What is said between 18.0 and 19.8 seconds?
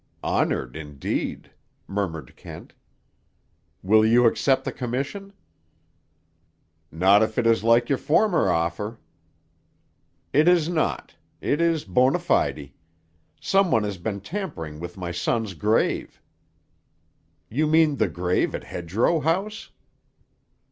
grave at Hedgerow House?"